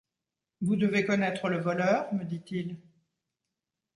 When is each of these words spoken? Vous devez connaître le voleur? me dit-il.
Vous 0.61 0.77
devez 0.77 1.05
connaître 1.05 1.47
le 1.47 1.59
voleur? 1.59 2.11
me 2.15 2.23
dit-il. 2.25 2.75